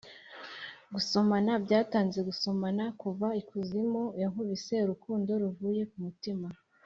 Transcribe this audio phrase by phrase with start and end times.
[0.93, 6.47] gusomana byatanze gusomana kuva ikuzimu, yankubise urukundo ruvuye ku mutima.